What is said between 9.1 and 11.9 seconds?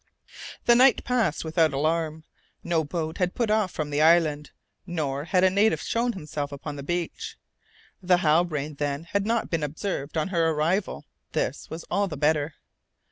not been observed on her arrival; this was